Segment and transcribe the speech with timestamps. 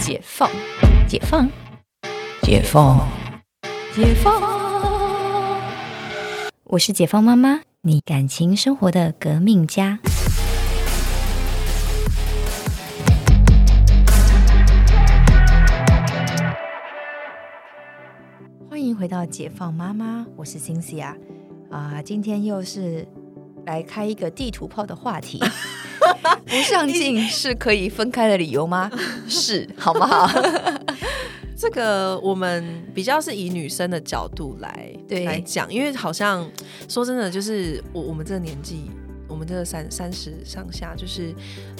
[0.00, 0.50] 解放，
[1.06, 1.46] 解放，
[2.42, 3.06] 解放，
[3.94, 4.40] 解放。
[6.64, 9.98] 我是解放妈妈，你感情生活的革命家。
[18.70, 21.14] 欢迎回到解放妈妈，我是 Cynthia
[21.70, 23.06] 啊，今天又是
[23.66, 25.38] 来开一个地图炮的话题。
[26.46, 28.90] 不上进是可以分开的理由吗？
[29.28, 30.28] 是，好不好？
[31.56, 36.48] 这个我们比较是以女生的角度来来讲，因为好像
[36.88, 38.90] 说真的，就是我我们这个年纪，
[39.28, 41.34] 我们这个三三十上下，就是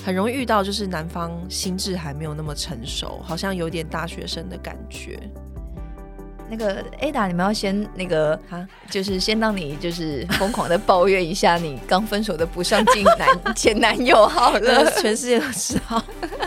[0.04, 5.18] 很容易遇到，就是男方心智还没有那么成熟，好像有点大学生的感觉。
[6.50, 14.90] 那个 Ada，你们要先那个啊，就是先让你就是疯狂的抱怨一下你刚分手的不上进男前男友好那了。
[15.00, 16.02] 全世界都知道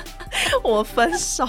[0.63, 1.47] 我分手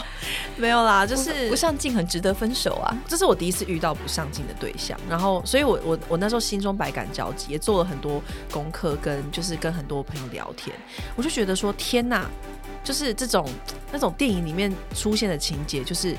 [0.56, 2.96] 没有啦，就是不上进很值得分手啊。
[3.08, 10.76] 这是我第一次遇到不上进的对象，然后，所以我我我那时候心中百感交集，也做了很多功课，跟就是跟很多朋友聊天，
[11.16, 12.26] 我就觉得说，天哪，
[12.84, 13.48] 就是这种
[13.90, 16.14] 那种电影里面出现的情节，就是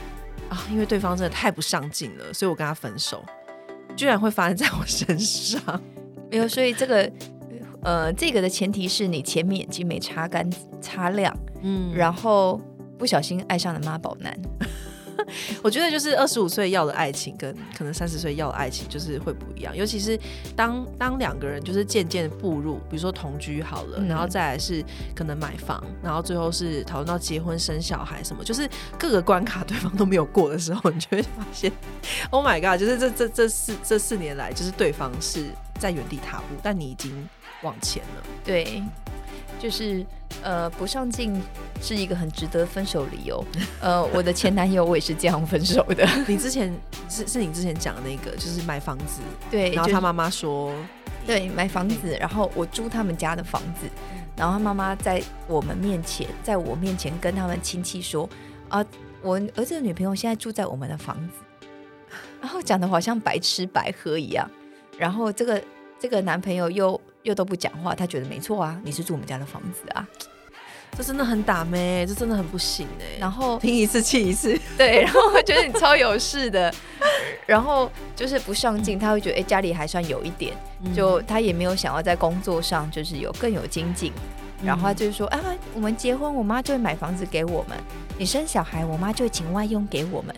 [0.50, 3.24] 啊，因为对方真的太不上进了，所以我跟他分手，
[3.96, 5.82] 居然会发生在我身上。
[6.30, 7.12] 没有，所以这个
[7.82, 10.50] 呃，这个的前提是你前面眼睛没擦干
[10.82, 12.60] 擦亮，嗯，然后
[12.98, 14.38] 不小心爱上了妈宝男。
[15.64, 20.20] 我觉得就是二十五岁要的爱情跟可能三十岁要的爱情就是会不一样，尤其是
[20.56, 24.84] 当当两个人就是渐渐步入，比如说同居好了，嗯然后再来是
[25.16, 31.72] 可能买房，然后最后是讨论到结婚生小孩什么，就是各个关卡对方都没有过的时候，你就会发现
[32.30, 35.46] ，Oh my god，就是这这这四这四年来，就是对方是
[35.80, 37.28] 在原地踏步，但你已经
[37.64, 38.24] 往前了。
[38.44, 38.84] 对，
[39.60, 40.06] 就是
[40.46, 41.42] 呃，不上进
[41.82, 43.44] 是一个很值得分手理由。
[43.82, 46.08] 呃，我的前男友我也是这样分手的。
[46.28, 46.72] 你之前
[47.10, 50.72] 是是你之前讲的那个，就是买房子，对，然后他妈妈说，
[51.26, 53.90] 对买房子，然后我租他们家的房子，
[54.38, 58.30] 然后他妈妈在我们面前，在我面前跟他们亲戚说
[58.70, 58.86] 啊，
[59.24, 61.68] 我儿子的女朋友现在住在我们的房子，
[62.40, 64.48] 然后讲的好像白吃白喝一样，
[64.96, 65.60] 然后这个
[66.00, 70.08] 这个男朋友又又都不讲话，他觉得没错啊，你是住我们家的房子啊，
[70.98, 73.18] 这真的很打妹，这真的很不行哎。
[73.20, 76.74] 然后听一次气一次， 对，然后我觉得你超有事的，
[77.46, 80.56] 然后就是不上进，他会觉得哎、家里还算有一点，
[80.96, 84.12] 就他也没有想要在工作上就是有更有精进，
[84.64, 85.40] 然后他就是说啊，
[85.74, 87.78] 我们结婚，我妈就会买房子给我们；
[88.18, 90.34] 你生小孩，我妈就会请外佣给我们。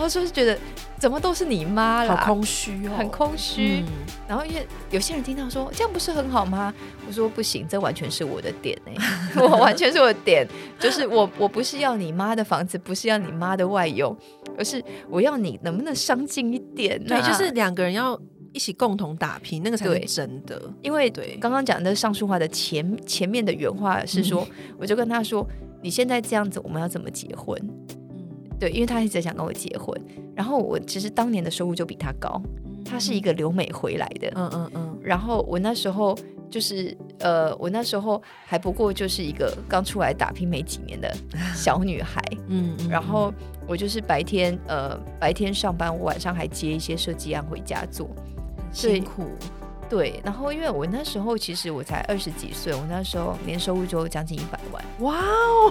[0.00, 0.58] 然后就是觉得
[0.98, 3.84] 怎么都是你妈啦，好空虚哦，很空虚。
[3.86, 3.92] 嗯
[4.26, 6.72] 然后因为有些人听到说这样不是很好吗？
[7.06, 8.94] 我说不行，这完全是我的点哎、
[9.42, 14.16] 我完全是我的点，就是我我不是要你妈的房子，不是要你妈的外佣，
[14.56, 17.08] 而是我要你能不能上进一点、啊？
[17.08, 18.18] 对，就是两个人要
[18.52, 20.62] 一起共同打拼，那个才是真的。
[20.80, 24.46] 因为对刚刚讲的上述话的前前面的原话是说，
[24.78, 25.46] 我就跟他说，
[25.82, 27.60] 你现在这样子，我们要怎么结婚？
[28.60, 29.98] 嗯，对，因为他一直想跟我结婚，
[30.34, 32.40] 然后我其实当年的收入就比他高，
[32.84, 36.16] 他是一个留美回来的，嗯嗯嗯，然后我那时候
[36.50, 41.12] 就是呃，我那时候还不过就是一个刚出来打拼没几年的
[41.56, 43.32] 小女孩，嗯嗯，然后
[43.66, 48.08] 我就是白天呃白天上班，我晚上还接一些设计案回家做。
[48.72, 49.24] 辛苦，
[49.90, 55.18] 对，然后因为我那时候其实我才二十几岁，我那时候年收入就将近一百万，哇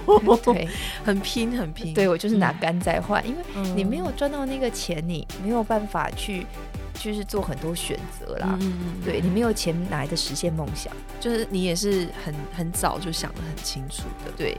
[0.04, 0.68] 哦， 对，
[1.02, 6.46] 很拼很拼，对我就是拿肝在换，因为嗯你没有赚到那个钱，你没有办法去
[6.92, 8.58] 就是做很多选择啦。
[8.60, 10.92] 嗯嗯嗯，对你没有钱，哪来的实现梦想？
[11.18, 14.56] 就是你也是很很早就想得很清楚的，对，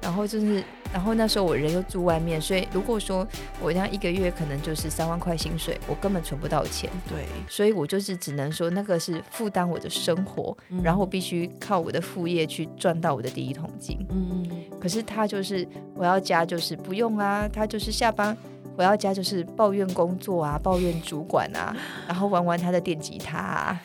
[0.00, 0.62] 然后就是，
[0.92, 3.26] 然后那时候我人又住外面，所以如果说
[3.60, 10.80] 我这样一个月可能就是三万块薪水，我根本存不到钱，对，所以我就是只能说那个是负担我的生活，嗯。
[10.82, 13.98] 然后我必须靠我的副业去赚到我的第一桶金。
[14.10, 14.46] 嗯。
[14.50, 18.34] 嗯可是他就是回到家就是不用啊，他就是下班
[18.76, 21.76] 回到家就是抱怨工作啊，抱怨主管啊，
[22.08, 23.80] 然后玩玩他的电吉他啊，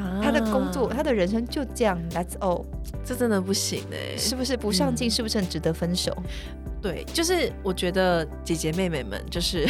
[0.00, 2.64] 嗯，他的工作啊他的人生就这样，That's all，
[3.04, 5.08] 这真的不行哎，是不是不上进？
[5.08, 6.16] 嗯是不是很值得分手？
[6.80, 9.68] 对，就是我觉得姐姐妹妹们就是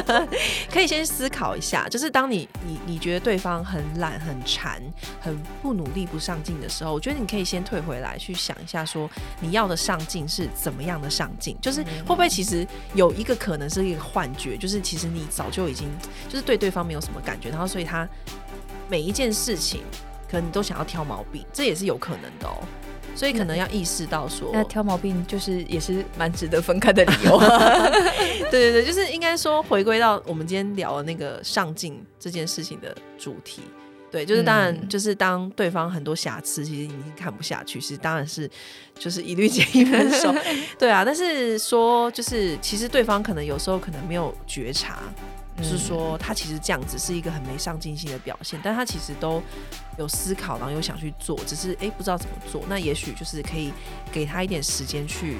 [0.72, 4.80] 可以先思考一下，就是当你你你觉得对方很懒、很馋、
[5.20, 9.10] 很不努力、不上进的时候，我觉得你可以先退回来去想一下，说
[9.40, 15.86] 你要的上进是怎么样的上进，就是会不会其实有一个可能是一个幻觉，就是其实你早就已经
[16.30, 18.08] 就是对对方没有什么感觉，然后所以他
[18.88, 19.82] 每一件事情
[20.30, 22.56] 可能你都想要挑毛病，这也是有可能的哦。
[23.14, 27.36] 所以可能要意识到说，那挑毛病就是也是蛮值得分开的理由。
[28.48, 33.62] 对对对，就是应该说回归到我们今天聊的那个上进这件事情的主题。
[34.10, 38.48] 对，就是当然，就是当对方很多瑕疵，其实你已经看不下去，其实当然是
[38.96, 40.32] 就是一律建议分手。
[40.78, 45.00] 对啊，但是说就是其实对方可能有时候可能没有觉察。
[45.58, 49.42] 就是说，他其实这样子是一个很没上进心的表现，但他其实都
[49.98, 52.62] 有思考，然后又想去做，只是哎不知道怎么做。
[52.68, 53.72] 那也许就是可以
[54.12, 55.38] 给他一点时间去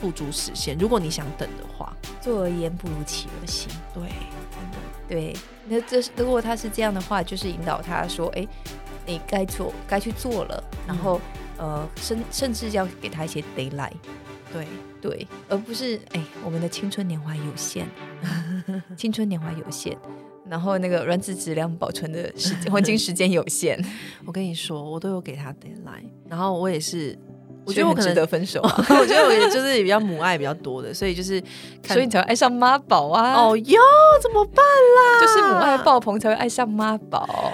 [0.00, 0.76] 付诸实现。
[0.78, 3.68] 如果你想等的话，做而言不如起而行。
[3.94, 4.02] 对，
[4.50, 4.78] 真的
[5.08, 5.36] 对。
[5.66, 8.46] 那这如果他是这样的话，就是引导他说，哎，
[9.06, 11.20] 你该做该去做了，然后
[11.56, 14.10] 呃，甚甚至要给他一些 d a y l i g h t
[14.52, 14.66] 对
[15.02, 17.86] 对，而不是哎，我们的青春年华有限。
[18.96, 19.98] 青春年华有限，
[20.48, 23.76] 然后那个卵子质量保存的时间黄金时间有限。
[24.24, 27.18] 我跟你说，我都有给他 deadline，然后我也是，
[27.66, 28.60] 我觉得我值得分手。
[28.62, 31.42] 我觉得我也就是比较母爱比较多的，所以就是，
[31.84, 33.34] 所以你才会爱上妈宝啊！
[33.34, 33.80] 哦哟，
[34.22, 35.20] 怎么办啦？
[35.20, 37.52] 就是母爱爆棚才会爱上妈宝，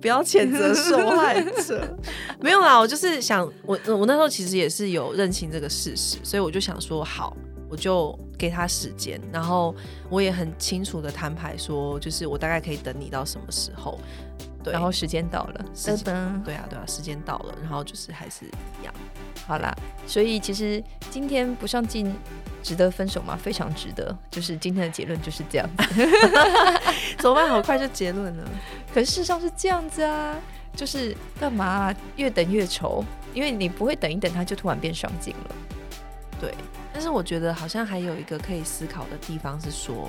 [0.00, 1.98] 不要谴责受害者。
[2.46, 7.36] 没有啦，我就是想，我我那时候其实也是有认清这个事实，所以我就想说，好，
[7.68, 8.16] 我就。
[8.38, 9.74] 给他时间，然后
[10.10, 13.98] 我也很清楚的摊牌说，就是我大概可以等你到什么时候，
[14.62, 18.92] 对，然后时间到了，噔噔，对啊对啊，时间到了，然后就是还是一样，
[19.46, 19.74] 好啦，
[20.06, 22.14] 所以其实今天不上进
[22.62, 23.38] 值得分手吗？
[23.42, 25.66] 非常值得，就是今天的结论就是这样，
[27.16, 27.48] 怎么办？
[27.48, 28.44] 好快就结论了，
[28.92, 30.36] 可是事实上是这样子啊，
[30.76, 33.02] 就是干嘛越等越愁，
[33.34, 35.56] 因为你不会等一等他就突然变上进了，
[36.40, 36.54] 对。
[36.92, 40.08] 但是我觉得好像还有一个可以思考的地方是说，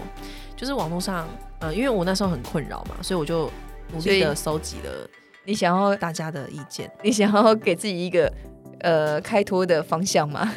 [0.55, 1.27] 就是网络上，
[1.59, 3.51] 呃，因为我那时候很困扰嘛，所以我就
[3.91, 5.09] 努力的搜集了
[5.43, 8.31] 你想要大家的意见，你想要给自己一个
[8.79, 10.49] 呃开脱的方向吗？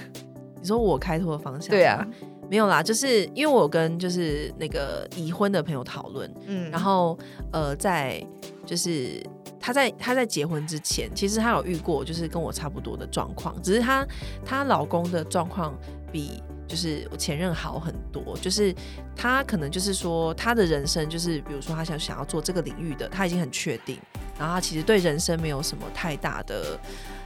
[0.61, 1.71] 你说我开脱的方向？
[1.71, 2.07] 对啊，
[2.49, 7.19] 没有啦，就是因为我跟就是那个已婚的朋友讨论，嗯，然后
[7.53, 8.25] 呃，在
[8.65, 9.21] 就是
[9.61, 14.07] 她在她在结婚之前，其实她有遇过就是跟我差不多的状况，只是她
[14.45, 15.79] 她老公的状况。
[16.13, 18.75] 比就是我前任好很多，就是
[19.15, 23.97] 她可能就是说她的人生就是比如说她想想要做这个领域的，她已经很确定，
[24.41, 26.81] 然后他其实对人生没有什么太大的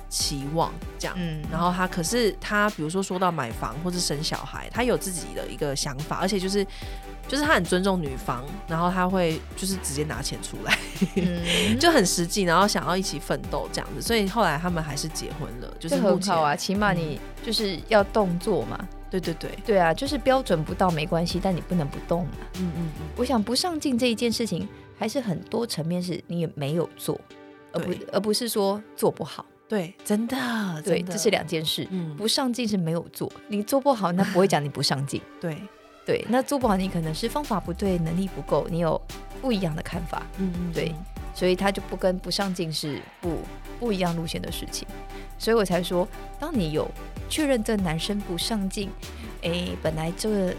[0.09, 6.67] 期望，这样，嗯，然后他可是他比如说说到买房或者生小孩，他有自己的一个想法，而且就是
[7.29, 10.77] 就是他很尊重女方，然后他会就是直接拿钱出来，
[11.79, 17.21] 就很实际，然后想要一起奋斗这样子，所以后来他们还是结婚了，就是很好啊，起码你。
[17.45, 22.31] 就是要动作嘛，对对对，对啊，就是标准不到没关系，但你不能不动嘛。
[22.55, 24.67] 嗯嗯嗯，我想不上进这一件事情，
[24.99, 27.21] 还是很多层面是你也没有做，
[27.73, 29.45] 而不而不是说做不好。
[29.67, 30.37] 对，真的，
[30.83, 31.87] 对，这是两件事。
[31.91, 35.21] 嗯，不上进是没有做，你做不好，那不会讲你不上进。
[35.41, 35.57] 对
[36.07, 39.01] 对，那做不好，你可能是方法不对，能力不够，你有
[39.41, 40.23] 不一样的看法。
[40.39, 40.95] 嗯嗯，对，
[41.35, 43.39] 所以他就不跟不上进是不
[43.81, 44.87] 不一样路线的事情。
[45.39, 46.07] 所以我才说，
[46.39, 46.87] 当你有
[47.31, 48.91] 确认这男生不上进，
[49.43, 50.55] 哎，本来这个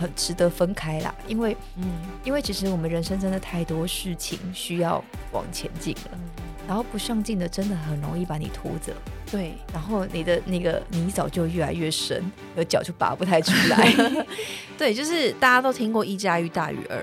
[0.00, 1.84] 很值得分开啦，因为，嗯，
[2.24, 6.18] 因为其实我们人生真的太多事情需要往前进了，
[6.66, 8.94] 然后不上进的真的很容易把你拖着，
[9.30, 12.24] 对，然后你的那个泥沼就越来越深，
[12.56, 13.94] 有脚就拔不太出来，
[14.78, 16.98] 对，就是大家都听过一加一大于二。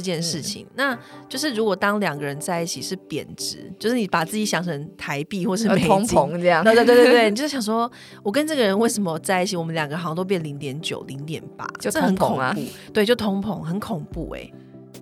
[0.00, 6.06] 这件事情，那就是如果当两个人在一起是贬值，就是你把自己想成台币或是美金
[6.40, 7.90] 这样，对对对对对，你就想说，
[8.22, 12.64] 我跟这个人为什么在一起，我们两个好像都变零点九、零点八，就很恐怖，
[12.94, 14.50] 对，就通膨，很恐怖哎，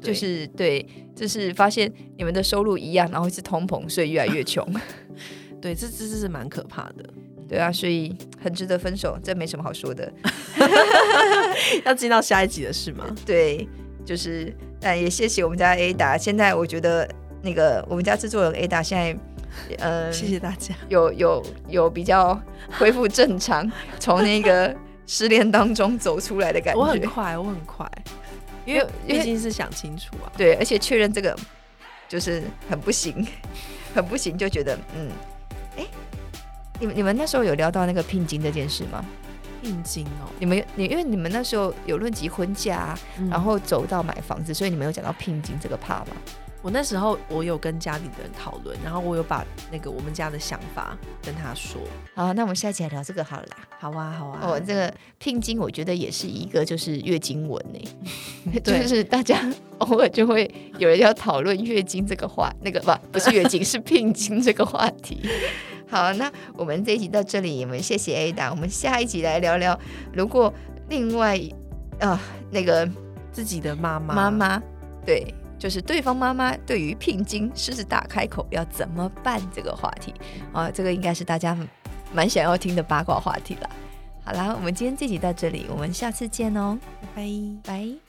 [0.03, 4.67] 就是对，就是发现你们的收入一样，然后是通膨，所以越来越穷，
[5.63, 7.05] 对，这这这是蛮可怕的，
[7.49, 10.13] 对啊，所以很值得分手，这没什么好说的，
[11.85, 13.07] 要进到下一集了是吗？
[13.25, 13.69] 对，
[14.05, 14.55] 就是。
[14.81, 17.09] 但也谢谢我们家 Ada，现在我觉得
[17.43, 22.41] 那个我们家制作人 Ada 现在，呃， 谢谢大家，有有有比较
[22.79, 24.73] 恢复正常， 从那个
[25.05, 26.81] 失恋当中走出来的感觉。
[26.81, 27.91] 我很快，我很快，
[28.65, 30.31] 因为毕竟是想清楚啊。
[30.37, 31.37] 对，而且确认这个
[32.09, 33.27] 就是很不行，
[33.93, 35.11] 很不行，就觉得嗯，
[35.77, 35.85] 哎，
[36.79, 39.05] 你们你们那时候有聊到那个聘金这件事吗？
[39.61, 42.97] 聘金哦，你们你因为你们那时候有论及婚嫁，
[43.31, 46.17] 然后走到买房子，所以你们有讲到聘金这个 part 吗？
[46.61, 51.81] 我那时候我有跟家里的人讨论，然后我有把那个我们家的想法跟他说。
[52.15, 53.49] 好，那我们下一期来聊这个好了。
[53.79, 54.41] 好啊，好啊。
[54.43, 57.81] 哦，这个聘金我觉得也是一个就是月经文呢，
[58.65, 59.49] 就是大家
[59.79, 65.21] 偶尔就会有人要讨论月经这个话，那个不不是月经 是聘金这个话题。
[65.91, 69.79] 好，那我们这一集到这里，我们谢谢 Ada，我们下一集来聊聊，
[70.13, 70.53] 如果
[70.89, 71.41] 另外
[71.99, 72.89] 啊那个
[73.33, 74.63] 自己的妈妈妈妈，
[75.05, 80.13] 对，就是对方妈妈对于聘金狮子大开口要怎么办这个话题
[80.53, 81.57] 啊，这个应该是大家
[82.13, 83.71] 蛮想要听的八卦话题了。
[84.25, 86.79] 好啦，我们今天这集到这里，我们下次见哦，
[87.15, 87.23] 拜
[87.65, 87.79] 拜。
[87.79, 88.08] 拜。